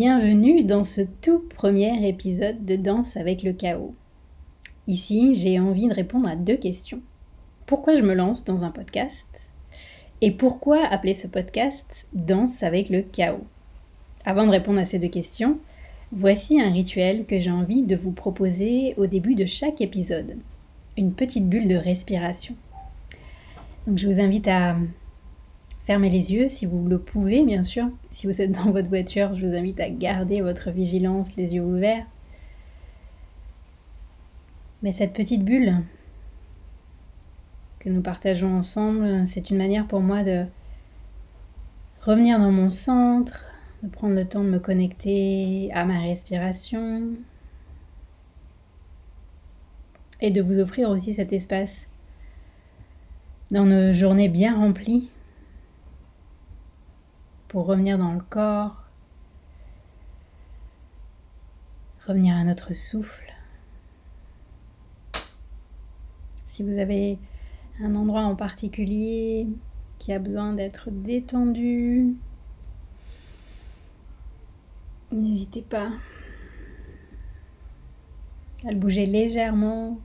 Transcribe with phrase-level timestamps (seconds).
[0.00, 3.94] Bienvenue dans ce tout premier épisode de Danse avec le chaos.
[4.86, 7.00] Ici, j'ai envie de répondre à deux questions.
[7.66, 9.26] Pourquoi je me lance dans un podcast
[10.22, 13.44] Et pourquoi appeler ce podcast Danse avec le chaos?
[14.24, 15.58] Avant de répondre à ces deux questions,
[16.12, 20.38] voici un rituel que j'ai envie de vous proposer au début de chaque épisode.
[20.96, 22.54] Une petite bulle de respiration.
[23.86, 24.76] Donc je vous invite à
[25.86, 27.88] Fermez les yeux si vous le pouvez, bien sûr.
[28.12, 31.62] Si vous êtes dans votre voiture, je vous invite à garder votre vigilance, les yeux
[31.62, 32.06] ouverts.
[34.82, 35.82] Mais cette petite bulle
[37.80, 40.46] que nous partageons ensemble, c'est une manière pour moi de
[42.02, 43.46] revenir dans mon centre,
[43.82, 47.08] de prendre le temps de me connecter à ma respiration
[50.20, 51.86] et de vous offrir aussi cet espace
[53.50, 55.08] dans nos journées bien remplies
[57.50, 58.76] pour revenir dans le corps,
[62.06, 63.34] revenir à notre souffle.
[66.46, 67.18] Si vous avez
[67.82, 69.48] un endroit en particulier
[69.98, 72.14] qui a besoin d'être détendu,
[75.10, 75.90] n'hésitez pas
[78.64, 79.98] à le bouger légèrement,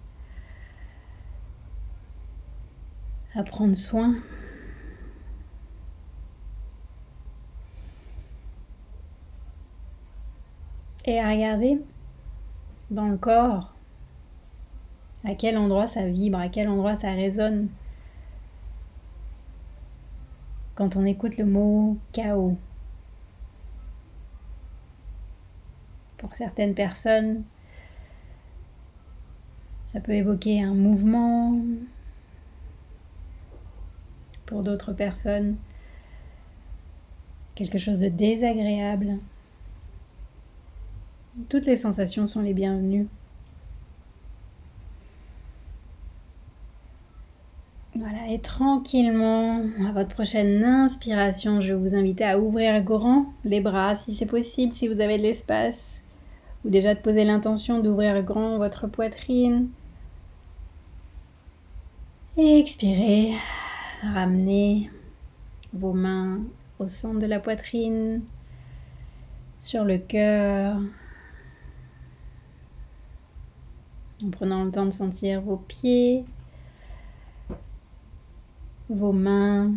[3.36, 4.16] à prendre soin
[11.06, 11.82] et à regarder
[12.90, 13.76] dans le corps
[15.24, 17.70] à quel endroit ça vibre, à quel endroit ça résonne
[20.76, 22.58] quand on écoute le mot chaos.
[26.18, 27.44] Pour certaines personnes,
[29.94, 31.58] ça peut évoquer un mouvement.
[34.46, 35.56] Pour d'autres personnes,
[37.56, 39.18] quelque chose de désagréable.
[41.50, 43.08] Toutes les sensations sont les bienvenues.
[47.98, 53.60] Voilà, et tranquillement, à votre prochaine inspiration, je vais vous inviter à ouvrir grand les
[53.60, 56.00] bras si c'est possible, si vous avez de l'espace,
[56.64, 59.68] ou déjà de poser l'intention d'ouvrir grand votre poitrine.
[62.38, 63.34] Et expirez,
[64.04, 64.90] ramenez
[65.74, 66.42] vos mains
[66.80, 68.22] au centre de la poitrine,
[69.60, 70.78] sur le cœur,
[74.24, 76.26] en prenant le temps de sentir vos pieds,
[78.90, 79.72] vos mains.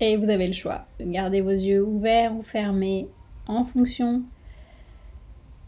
[0.00, 3.08] Et vous avez le choix de garder vos yeux ouverts ou fermés
[3.46, 4.22] en fonction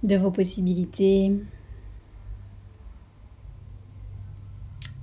[0.02, 1.32] de vos possibilités.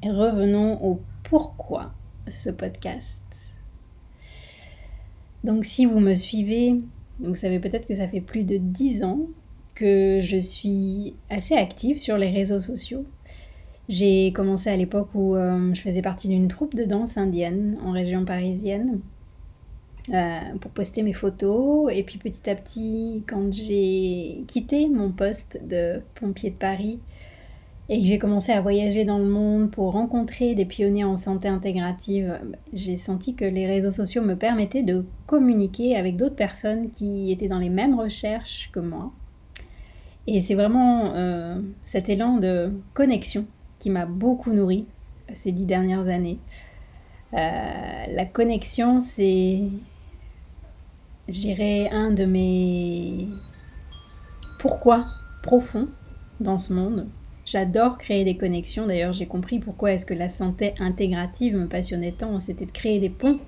[0.01, 1.91] Et revenons au pourquoi
[2.31, 3.19] ce podcast.
[5.43, 6.81] Donc si vous me suivez
[7.19, 9.21] vous savez peut-être que ça fait plus de 10 ans
[9.75, 13.05] que je suis assez active sur les réseaux sociaux.
[13.89, 17.91] J'ai commencé à l'époque où euh, je faisais partie d'une troupe de danse indienne en
[17.91, 18.99] région parisienne
[20.13, 21.91] euh, pour poster mes photos.
[21.93, 26.99] Et puis petit à petit, quand j'ai quitté mon poste de pompier de Paris
[27.89, 31.47] et que j'ai commencé à voyager dans le monde pour rencontrer des pionniers en santé
[31.47, 32.39] intégrative,
[32.73, 37.47] j'ai senti que les réseaux sociaux me permettaient de communiquer avec d'autres personnes qui étaient
[37.47, 39.11] dans les mêmes recherches que moi.
[40.27, 43.45] Et c'est vraiment euh, cet élan de connexion
[43.79, 44.85] qui m'a beaucoup nourri
[45.33, 46.39] ces dix dernières années.
[47.33, 49.61] Euh, la connexion, c'est,
[51.29, 53.29] je dirais, un de mes
[54.59, 55.05] pourquoi
[55.43, 55.87] profonds
[56.41, 57.07] dans ce monde.
[57.47, 58.85] J'adore créer des connexions.
[58.87, 62.41] D'ailleurs, j'ai compris pourquoi est-ce que la santé intégrative me passionnait tant.
[62.41, 63.39] C'était de créer des ponts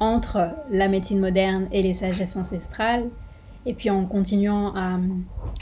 [0.00, 3.08] entre la médecine moderne et les sagesses ancestrales.
[3.64, 4.98] Et puis en continuant à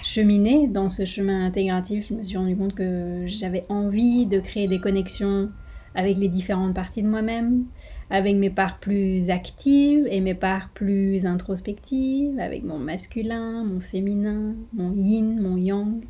[0.02, 4.68] cheminer dans ce chemin intégratif, je me suis rendu compte que j'avais envie de créer
[4.68, 5.50] des connexions
[5.94, 7.66] avec les différentes parties de moi-même,
[8.08, 14.54] avec mes parts plus actives et mes parts plus introspectives, avec mon masculin, mon féminin,
[14.72, 16.02] mon yin, mon yang.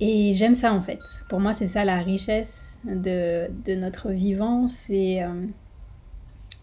[0.00, 1.00] Et j'aime ça en fait.
[1.28, 5.46] Pour moi, c'est ça la richesse de, notre vivant, euh,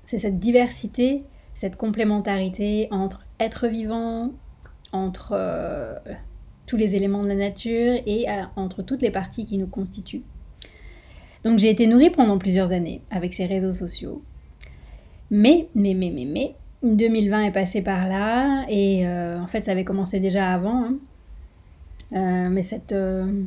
[0.06, 1.24] c'est cette diversité,
[1.54, 4.31] cette complémentarité entre être vivant,
[4.92, 5.96] entre euh,
[6.66, 10.24] tous les éléments de la nature et euh, entre toutes les parties qui nous constituent.
[11.44, 14.22] Donc j'ai été nourrie pendant plusieurs années avec ces réseaux sociaux.
[15.31, 19.86] Mais, mais, mais, mais, mais, 2020 est passé par là et en fait ça avait
[19.86, 20.84] commencé déjà avant.
[20.86, 20.96] Hein.
[22.13, 23.44] Euh, mais cette, euh,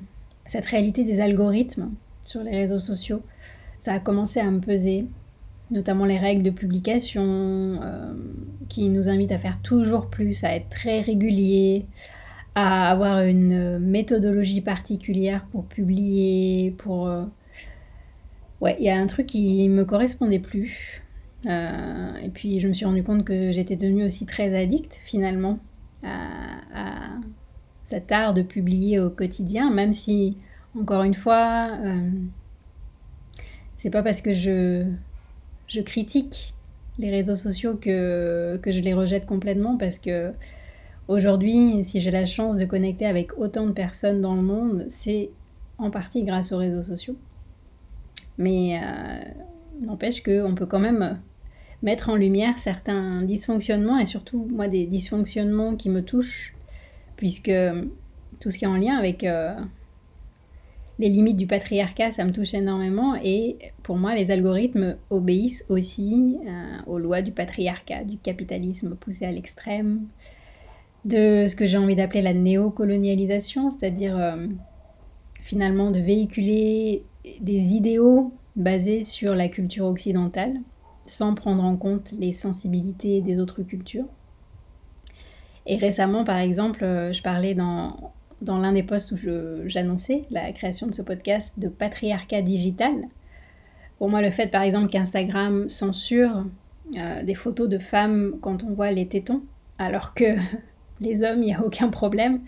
[0.47, 1.91] cette réalité des algorithmes
[2.25, 3.23] sur les réseaux sociaux,
[3.85, 5.07] ça a commencé à me peser,
[5.71, 7.23] notamment les règles de publication
[7.83, 8.15] euh,
[8.69, 11.87] qui nous invitent à faire toujours plus, à être très régulier,
[12.55, 17.11] à avoir une méthodologie particulière pour publier, pour...
[18.61, 21.03] Ouais, il y a un truc qui me correspondait plus.
[21.47, 25.59] et puis je me suis rendu compte que j'étais devenue aussi très addict finalement
[26.05, 27.17] à
[27.93, 30.39] cet art de publier au quotidien, même si,
[30.75, 32.11] encore une fois, euh,
[33.77, 34.87] c'est pas parce que je,
[35.67, 36.55] je critique
[36.99, 40.33] les réseaux sociaux que, je les rejette complètement, parce que
[41.07, 45.29] aujourd'hui, si j'ai la chance de connecter avec autant de personnes dans le monde, c'est
[45.77, 47.17] en partie grâce aux réseaux sociaux.
[48.39, 49.21] Mais euh,
[49.83, 51.21] n'empêche qu'on peut quand même
[51.83, 56.55] mettre en lumière certains dysfonctionnements et surtout moi des dysfonctionnements qui me touchent
[57.23, 57.53] puisque
[58.41, 59.55] tout ce qui est en lien avec euh,
[60.99, 63.15] les limites du patriarcat, ça me touche énormément.
[63.15, 69.25] Et pour moi, les algorithmes obéissent aussi euh, aux lois du patriarcat, du capitalisme poussé
[69.25, 70.09] à l'extrême,
[71.05, 74.49] de ce que j'ai envie d'appeler la néocolonialisation, c'est-à-dire euh,
[75.45, 77.05] finalement de véhiculer
[77.41, 80.57] des idéaux basés sur la culture occidentale,
[81.07, 84.09] sans prendre en compte les sensibilités des autres cultures.
[85.67, 89.17] Et récemment, par exemple, euh, je parlais dans, dans l'un des posts où
[89.67, 92.93] j'annonçais la création de ce podcast de patriarcat digital.
[93.99, 96.45] Pour moi, le fait, par exemple, qu'Instagram censure
[96.97, 99.43] euh, des photos de femmes quand on voit les tétons,
[99.79, 100.37] alors que
[101.01, 102.41] les hommes, il n'y a aucun problème,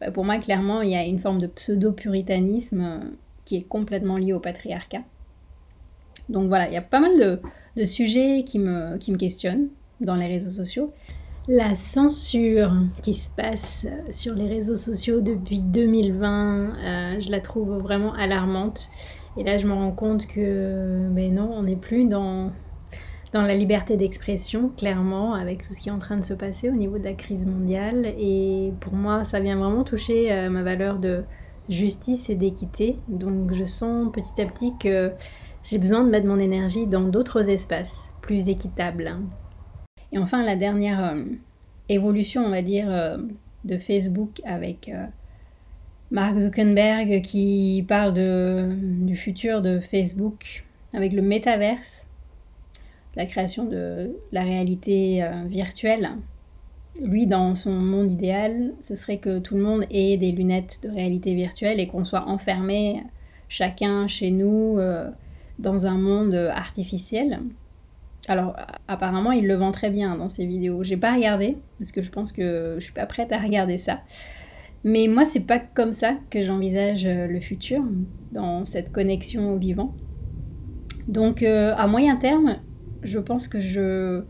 [0.00, 3.00] bah, pour moi, clairement, il y a une forme de pseudo-puritanisme euh,
[3.44, 5.02] qui est complètement lié au patriarcat.
[6.28, 7.40] Donc voilà, il y a pas mal de,
[7.76, 9.68] de sujets qui me, qui me questionnent
[10.00, 10.92] dans les réseaux sociaux.
[11.52, 17.76] La censure qui se passe sur les réseaux sociaux depuis 2020, euh, je la trouve
[17.78, 18.88] vraiment alarmante.
[19.36, 22.52] Et là, je me rends compte que, ben non, on n'est plus dans,
[23.32, 26.76] la liberté d'expression, clairement, avec tout ce qui est en train de se passer au
[26.76, 28.14] niveau de la crise mondiale.
[28.16, 31.24] Et pour moi, ça vient vraiment toucher euh, ma valeur de
[31.68, 33.00] justice et d'équité.
[33.08, 35.10] Donc, je sens petit à petit que
[35.64, 39.16] j'ai besoin de mettre mon énergie dans d'autres espaces plus équitables.
[40.12, 41.24] Et enfin, la dernière euh,
[41.88, 43.18] évolution, on va dire, euh,
[43.64, 45.06] de Facebook avec euh,
[46.10, 52.08] Mark Zuckerberg qui parle du futur de Facebook avec le métaverse,
[53.14, 56.10] la création de la réalité virtuelle.
[57.00, 60.88] Lui, dans son monde idéal, ce serait que tout le monde ait des lunettes de
[60.88, 63.04] réalité virtuelle et qu'on soit enfermé
[63.48, 64.80] chacun chez nous
[65.60, 67.40] dans un monde artificiel.
[68.30, 68.54] Alors,
[68.86, 70.84] apparemment, il le vend très bien dans ses vidéos.
[70.84, 74.02] J'ai pas regardé, parce que je pense que je suis pas prête à regarder ça.
[74.84, 77.82] Mais moi, c'est pas comme ça que j'envisage euh, le futur,
[78.30, 79.96] dans cette connexion au vivant.
[81.08, 82.58] Donc, euh, à moyen terme,
[83.02, 84.22] je pense que je,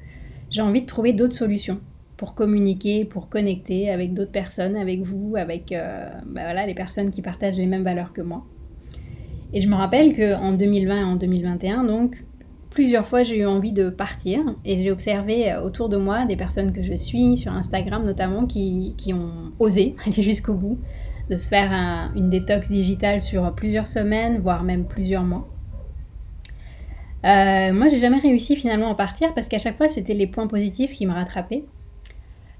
[0.49, 1.83] j'ai envie de trouver d'autres solutions
[2.16, 7.11] pour communiquer, pour connecter avec d'autres personnes, avec vous, avec euh, bah voilà, les personnes
[7.11, 8.47] qui partagent les mêmes valeurs que moi.
[9.52, 12.16] Et je me rappelle qu'en 2020 et en 2021, donc,
[12.71, 16.37] plusieurs fois j'ai eu envie de partir et j'ai observé euh, autour de moi des
[16.37, 20.79] personnes que je suis, sur Instagram notamment, qui, ont osé aller jusqu'au bout
[21.29, 21.71] de se faire
[22.17, 25.49] une détox digitale sur plusieurs semaines, voire même plusieurs mois.
[27.25, 30.49] Euh, moi, j'ai jamais réussi finalement à partir parce qu'à chaque fois, c'était les points
[30.49, 31.62] positifs qui me rattrapaient.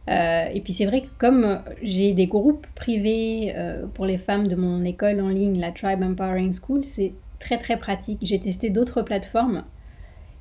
[0.09, 3.53] Euh, et puis c'est vrai que comme j'ai des groupes privés
[3.95, 7.77] pour les femmes de mon école en ligne, la Tribe Empowering School, c'est très très
[7.77, 8.21] pratique.
[8.23, 9.65] J'ai testé d'autres plateformes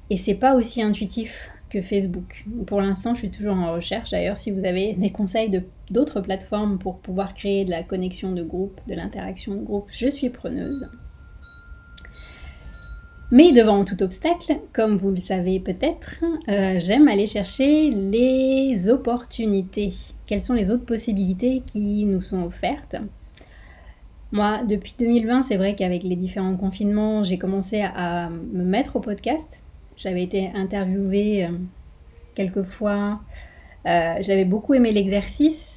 [0.09, 2.45] et c'est pas aussi intuitif que Facebook.
[2.65, 4.09] Pour l'instant, je suis toujours en recherche.
[4.09, 5.51] D'ailleurs, si vous avez des conseils
[5.91, 10.07] d'autres plateformes pour pouvoir créer de la connexion de groupe, de l'interaction de groupe, je
[10.07, 10.87] suis preneuse.
[13.31, 16.15] Mais devant tout obstacle, comme vous le savez peut-être,
[16.47, 19.93] euh, j'aime aller chercher les opportunités.
[20.25, 22.95] Quelles sont les autres possibilités qui nous sont offertes?
[24.31, 28.99] Moi, depuis 2020, c'est vrai qu'avec les différents confinements, j'ai commencé à me mettre au
[28.99, 29.61] podcast.
[29.99, 31.49] J'avais été interviewée euh,
[32.33, 33.19] quelques fois.
[33.85, 35.75] Euh, j'avais beaucoup aimé l'exercice.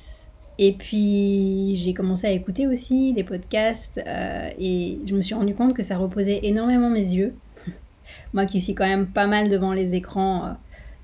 [0.59, 5.75] Et puis j'ai commencé à écouter aussi des podcasts et je me suis rendu compte
[5.75, 7.35] que ça reposait énormément mes yeux
[8.33, 10.51] moi qui suis quand même pas mal devant les écrans euh,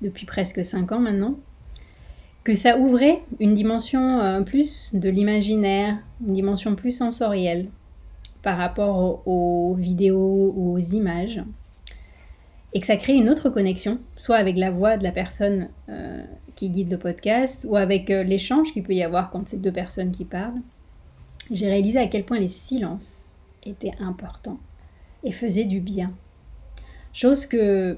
[0.01, 1.35] depuis presque 5 ans maintenant,
[2.43, 7.67] que ça ouvrait une dimension euh, plus de l'imaginaire, une dimension plus sensorielle
[8.41, 11.41] par rapport aux, vidéos ou aux images,
[12.73, 16.23] et que ça crée une autre connexion, soit avec la voix de la personne euh,
[16.55, 20.11] qui guide le podcast, ou avec l'échange qu'il peut y avoir quand c'est deux personnes
[20.11, 20.61] qui parlent.
[21.51, 23.35] J'ai réalisé à quel point les silences
[23.65, 24.59] étaient importants
[25.23, 26.11] et faisaient du bien.
[27.13, 27.97] Chose que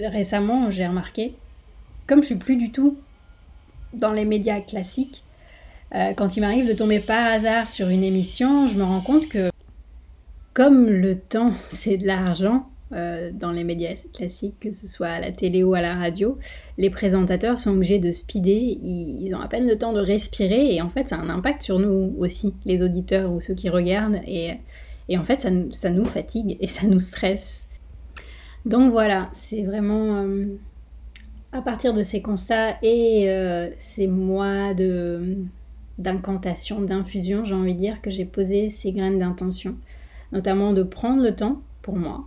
[0.00, 1.36] récemment j'ai remarqué,
[2.06, 2.98] comme je suis plus du tout
[3.92, 5.24] dans les médias classiques,
[5.94, 9.28] euh, quand il m'arrive de tomber par hasard sur une émission, je me rends compte
[9.28, 9.50] que
[10.54, 15.20] comme le temps c'est de l'argent euh, dans les médias classiques, que ce soit à
[15.20, 16.38] la télé ou à la radio,
[16.76, 20.82] les présentateurs sont obligés de speeder, ils, ont à peine le temps de respirer et
[20.82, 24.20] en fait ça a un impact sur nous aussi, les auditeurs ou ceux qui regardent.
[24.26, 24.58] Et,
[25.16, 25.42] en fait
[25.72, 27.64] ça, nous fatigue et ça nous stresse.
[28.66, 30.46] Donc voilà, c'est vraiment euh,
[31.52, 35.36] à partir de ces constats et euh, ces mois de
[35.98, 39.76] d'incantation, d'infusion, j'ai envie de dire que j'ai posé ces graines d'intention,
[40.32, 42.24] notamment de prendre le temps pour moi,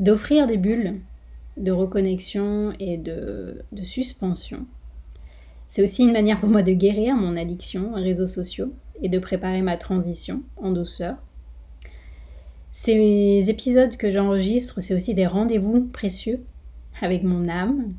[0.00, 0.96] d'offrir des bulles
[1.56, 4.66] de reconnexion et de, de suspension.
[5.70, 9.18] C'est aussi une manière pour moi de guérir mon addiction aux réseaux sociaux et de
[9.18, 11.16] préparer ma transition en douceur
[12.82, 16.40] ces épisodes que j'enregistre, c'est aussi des rendez-vous précieux
[17.02, 17.92] avec mon âme.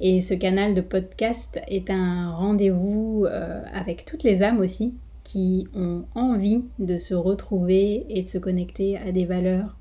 [0.00, 5.68] Et ce canal de podcast est un rendez-vous euh, avec toutes les âmes aussi qui
[5.72, 9.76] ont envie de se retrouver et de se connecter à des valeurs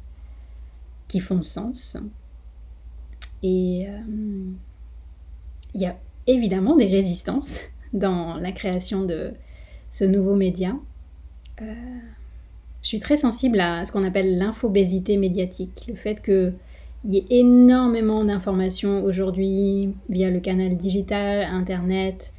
[1.08, 1.98] qui font sens.
[3.44, 4.52] Et euh,
[5.74, 5.96] il y a
[6.28, 7.60] évidemment des résistances
[7.94, 9.34] dans la création de
[9.92, 10.76] ce nouveau média.
[11.62, 11.74] Euh,
[12.82, 16.54] je suis très sensible à ce qu'on appelle l'infobésité médiatique, le fait qu'il
[17.06, 22.32] y ait énormément d'informations aujourd'hui via le canal digital, internet,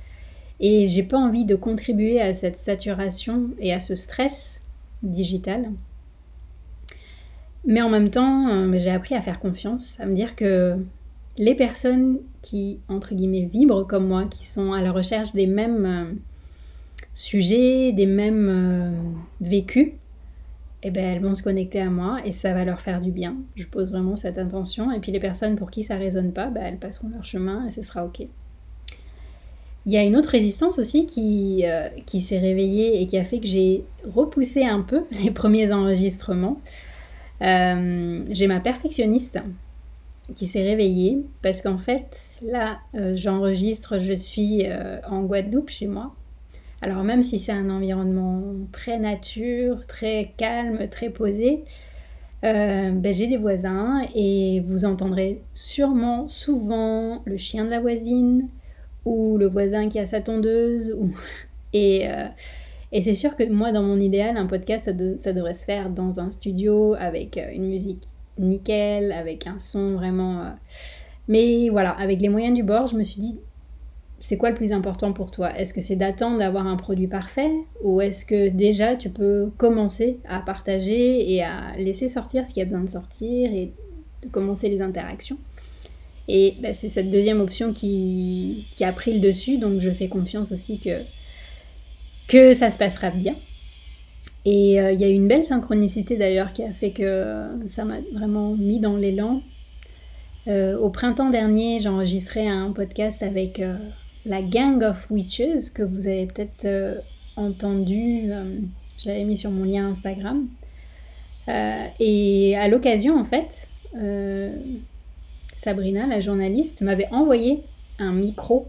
[0.61, 4.61] et j'ai pas envie de contribuer à cette saturation et à ce stress
[5.03, 5.71] digital.
[7.67, 10.79] Mais en même temps, euh, j'ai appris à faire confiance, à me dire que
[11.37, 15.85] les personnes qui, entre guillemets, vibrent comme moi, qui sont à la recherche des mêmes
[15.85, 16.15] euh,
[17.13, 18.93] sujets, des mêmes euh,
[19.41, 19.91] vécus,
[20.85, 23.37] eh ben, elles vont se connecter à moi et ça va leur faire du bien.
[23.57, 24.93] Je pose vraiment cette intention.
[24.93, 27.71] Et puis les personnes pour qui ça résonne pas, ben, elles passeront leur chemin et
[27.71, 28.23] ce sera ok.
[29.87, 31.65] Il y a une autre résistance aussi qui,
[32.07, 36.61] qui s'est réveillée et qui a fait que j'ai repoussé un peu les premiers enregistrements.
[37.43, 39.39] Euh, j'ai ma perfectionniste
[40.35, 44.65] qui s'est réveillée parce qu'en fait, là, euh, j'enregistre, je suis
[45.09, 46.15] en Guadeloupe chez moi
[46.83, 51.65] alors même si c'est un environnement très nature, très calme, très posé,
[52.45, 58.49] euh, ben, j'ai des voisins et vous entendrez sûrement souvent le chien de la voisine
[59.05, 60.97] ou le voisin qui a sa tondeuse.
[61.75, 62.09] Euh, et,
[63.03, 64.85] c'est sûr que moi, dans mon idéal, un podcast,
[65.23, 68.03] ça, devrait se faire dans un studio avec euh, une musique
[68.39, 70.55] nickel, avec un son vraiment...
[71.29, 73.39] Mais voilà, avec les moyens du bord, je me suis dit,
[74.21, 75.57] c'est quoi le plus important pour toi?
[75.57, 77.51] Est-ce que c'est d'attendre d'avoir un produit parfait?
[77.83, 82.61] Ou est-ce que déjà tu peux commencer à partager et à laisser sortir ce qui
[82.61, 83.73] a besoin de sortir et
[84.23, 85.39] de commencer les interactions?
[86.29, 90.51] Et bah, c'est cette deuxième option qui, a pris le dessus, donc je fais confiance
[90.51, 91.03] aussi que,
[92.29, 93.35] que ça se passera bien.
[94.45, 97.85] Et euh, il y a eu une belle synchronicité d'ailleurs qui a fait que ça
[97.85, 99.43] m'a vraiment mis dans l'élan.
[100.49, 103.61] Euh, au printemps dernier, j'enregistrais un podcast avec...
[103.61, 103.77] Euh,
[104.29, 106.97] la Gang of Witches, que vous avez peut-être euh,
[107.37, 108.29] entendu,
[108.99, 110.49] je l'avais mis sur mon lien Instagram.
[111.47, 113.69] et à l'occasion, en fait,
[115.63, 117.63] Sabrina, la journaliste, m'avait envoyé
[118.01, 118.67] un micro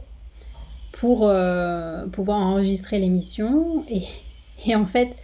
[1.00, 1.32] pour
[2.12, 3.84] pouvoir enregistrer l'émission.
[3.89, 5.16] Et, en fait,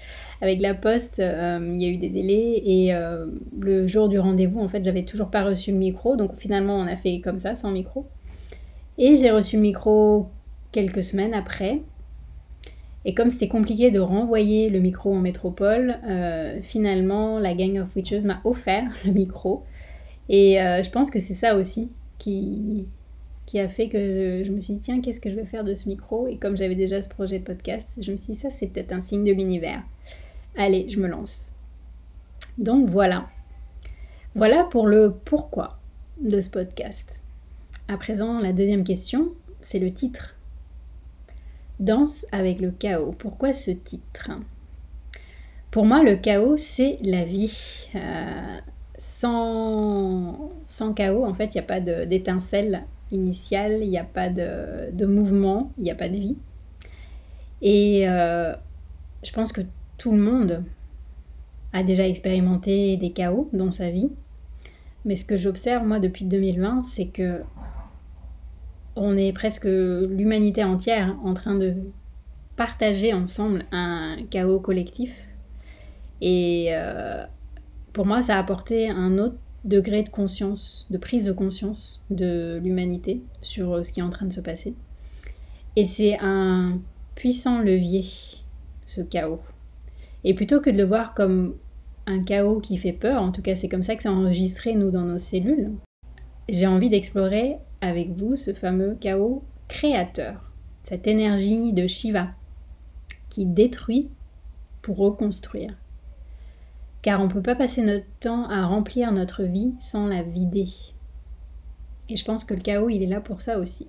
[0.44, 3.27] avec la poste, euh, il y a eu des délais et euh,
[3.58, 6.18] le jour du rendez-vous, en fait, j'avais toujours pas reçu le micro.
[6.18, 8.10] Donc finalement, on a fait comme ça, sans micro.
[8.98, 10.27] Et j'ai reçu le micro
[10.74, 11.80] quelques semaines après.
[13.06, 17.96] Et comme c'était compliqué de renvoyer le micro en métropole, euh, finalement, la Gang of
[17.96, 19.63] Witches m'a offert le micro.
[20.27, 22.86] Et je pense que c'est ça aussi qui,
[23.46, 25.74] qui a fait que je, me suis dit, tiens, qu'est-ce que je vais faire de
[25.74, 26.28] ce micro?
[26.28, 28.94] Et comme j'avais déjà ce projet de podcast, je me suis dit, ça, c'est peut-être
[28.94, 29.84] un signe de l'univers.
[30.56, 31.54] Allez, je me lance.
[32.58, 33.28] Donc voilà.
[34.36, 35.80] Voilà pour le pourquoi
[36.22, 37.22] de ce podcast.
[37.88, 39.30] À présent, la deuxième question,
[39.62, 40.38] c'est le titre.
[41.80, 43.14] Danse avec le chaos.
[43.18, 44.32] Pourquoi ce titre?
[45.72, 47.90] Pour moi, le chaos, c'est la vie.
[47.96, 48.60] Euh,
[49.00, 54.29] sans, sans chaos, en fait, il n'y a pas d'étincelle initiale, il n'y a pas
[54.29, 56.36] de, mouvement, il n'y a pas de vie.
[57.62, 58.53] Et euh,
[59.24, 59.62] je pense que
[59.98, 60.63] tout le monde
[61.72, 64.10] a déjà expérimenté des chaos dans sa vie.
[65.05, 67.41] Mais ce que j'observe moi depuis 2020, c'est que
[68.96, 71.75] on est presque l'humanité entière en train de
[72.55, 75.12] partager ensemble un chaos collectif.
[76.22, 77.25] Et euh,
[77.91, 82.60] pour moi, ça a apporté un autre degré de conscience, de prise de conscience de
[82.63, 84.74] l'humanité sur ce qui est en train de se passer.
[85.75, 86.79] Et c'est un
[87.15, 88.05] puissant levier,
[88.86, 89.41] ce chaos.
[90.24, 91.55] Et plutôt que de le voir comme
[92.05, 94.91] un chaos qui fait peur, en tout cas c'est comme ça que c'est enregistré nous
[94.91, 95.72] dans nos cellules,
[96.50, 100.51] j'ai envie d'explorer avec vous ce fameux chaos créateur,
[100.88, 102.29] cette énergie de Shiva
[103.29, 104.10] qui détruit
[104.82, 105.74] pour reconstruire.
[107.04, 110.70] Car on ne peut pas passer notre temps à remplir notre vie sans la vider.
[112.10, 113.88] Et je pense que le chaos, il est là pour ça aussi.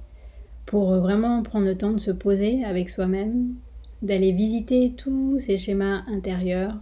[0.67, 3.55] Pour vraiment prendre le temps de se poser avec soi-même,
[4.03, 6.77] d'aller visiter tous ces schémas intérieurs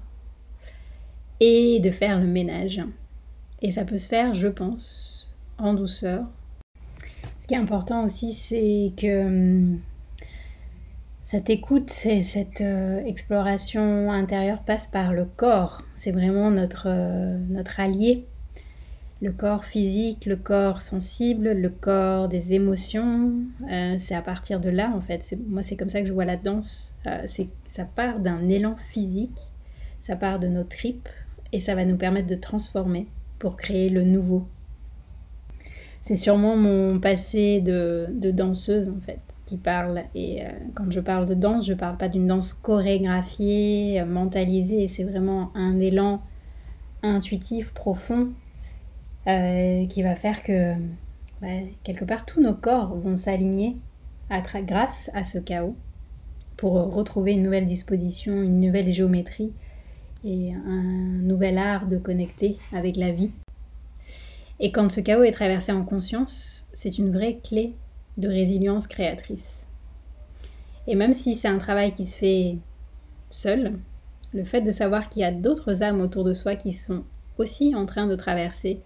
[1.41, 2.81] et de faire le ménage.
[3.61, 6.25] Et ça peut se faire, je pense, en douceur.
[7.43, 9.81] Ce qui est important aussi, c'est que hum,
[11.23, 15.83] cette écoute et cette euh, exploration intérieure passe par le corps.
[16.03, 18.27] C'est vraiment notre, euh, notre allié
[19.21, 23.35] le corps physique, le corps sensible, le corps des émotions.
[23.71, 25.37] Euh, c'est à partir de là, en fait.
[25.47, 26.97] Moi, c'est comme ça que je vois la danse.
[27.07, 27.29] Euh,
[27.73, 29.39] ça part d'un élan physique,
[30.03, 31.09] ça part de nos tripes,
[31.53, 33.07] et ça va nous permettre de transformer
[33.39, 34.45] pour créer le nouveau.
[36.03, 39.21] C'est sûrement mon passé de, danseuse, en fait,
[39.59, 40.05] parle.
[40.15, 44.89] Et euh, quand je parle de danse, je parle pas d'une danse chorégraphiée, mentalisée.
[44.89, 46.23] C'est vraiment un élan
[47.03, 48.31] intuitif, profond,
[49.27, 50.75] euh, qui va faire que
[51.41, 51.49] bah,
[51.85, 53.77] quelque part tous nos corps vont s'aligner
[54.67, 55.77] grâce à ce chaos
[56.57, 59.53] pour retrouver une nouvelle disposition, une nouvelle géométrie
[60.25, 60.83] et un
[61.23, 63.31] nouvel art de connecter avec la vie.
[64.61, 67.75] Et quand ce chaos est traversé en conscience, c'est une vraie clé
[68.19, 69.47] de résilience créatrice.
[70.87, 72.57] Et même si c'est un travail qui se fait
[73.31, 73.79] seul,
[74.35, 77.05] le fait de savoir qu'il y a d'autres âmes autour de soi qui sont
[77.39, 78.81] aussi en train de traverser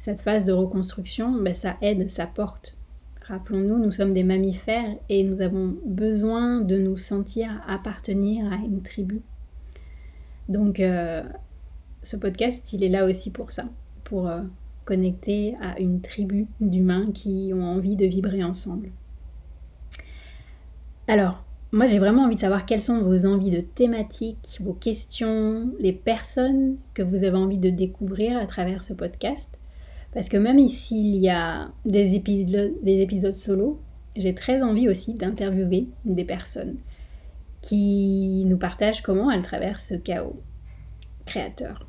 [0.00, 2.76] cette phase de reconstruction, ben, ça aide, ça porte.
[3.22, 8.82] Rappelons-nous, nous sommes des mammifères et nous avons besoin de nous sentir appartenir à une
[8.82, 9.22] tribu.
[10.48, 11.24] Donc euh,
[12.04, 13.64] ce podcast, il est là aussi pour ça,
[14.04, 14.42] pour euh,
[14.86, 18.90] connecter à une tribu d'humains qui ont envie de vibrer ensemble.
[21.08, 25.70] Alors, moi j'ai vraiment envie de savoir quelles sont vos envies de thématiques, vos questions,
[25.78, 29.50] les personnes que vous avez envie de découvrir à travers ce podcast.
[30.14, 33.82] Parce que même ici, il y a des épisodes, des épisodes solo,
[34.16, 36.76] j'ai très envie aussi d'interviewer des personnes
[37.60, 40.40] qui nous partagent comment elles traversent ce chaos
[41.26, 41.86] créateur.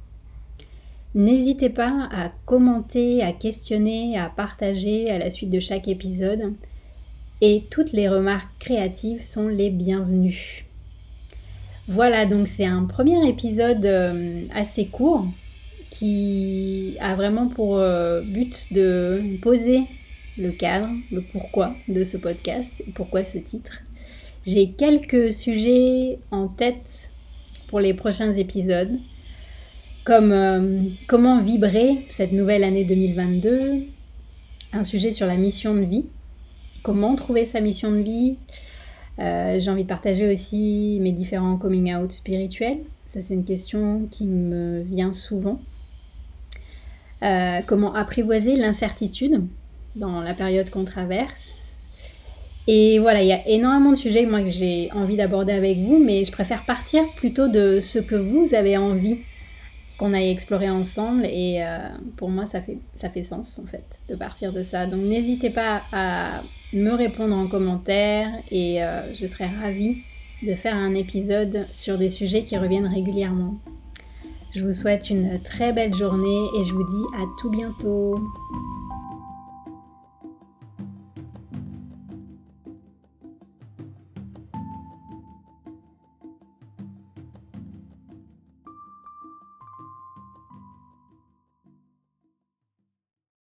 [1.16, 6.54] N'hésitez pas à commenter, à questionner, à partager à la suite de chaque épisode.
[7.42, 10.66] Et toutes les remarques créatives sont les bienvenues.
[11.88, 15.26] Voilà, donc c'est un premier épisode euh, assez court
[15.90, 19.84] qui a vraiment pour euh, but de poser
[20.38, 23.82] le cadre, le pourquoi de ce podcast, pourquoi ce titre.
[24.46, 27.10] J'ai quelques sujets en tête
[27.68, 29.00] pour les prochains épisodes,
[30.10, 33.84] euh, comment vibrer cette nouvelle année 2022,
[34.74, 36.06] un sujet sur la mission de vie,
[36.84, 38.38] comment trouver sa mission de vie,
[39.20, 42.80] Euh, j'ai envie de partager aussi mes différents coming out spirituels.
[43.14, 45.60] Ça, c'est une question qui me vient souvent.
[47.24, 49.44] Euh, comment apprivoiser l'incertitude
[49.96, 51.76] dans la période qu'on traverse.
[52.68, 56.26] Et voilà, il y a énormément de sujets que j'ai envie d'aborder avec vous, mais
[56.26, 59.20] je préfère partir plutôt de ce que vous avez envie
[59.98, 61.26] qu'on aille explorer ensemble.
[61.26, 61.78] Et euh,
[62.16, 64.86] pour moi, ça fait, ça fait sens en fait de partir de ça.
[64.86, 66.42] Donc n'hésitez pas à
[66.74, 69.98] me répondre en commentaire et euh, je serai ravie
[70.44, 73.56] de faire un épisode sur des sujets qui reviennent régulièrement.
[74.56, 78.16] Je vous souhaite une très belle journée et je vous dis à tout bientôt.